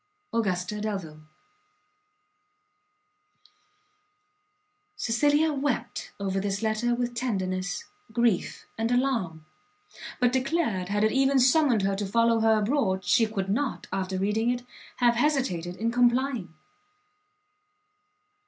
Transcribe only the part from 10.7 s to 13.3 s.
had it even summoned her to follow her abroad, she